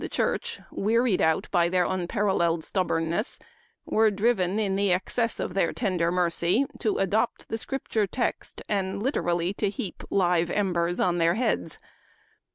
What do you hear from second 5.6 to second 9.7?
tender mercy, to adopt the Scripture text, and literally to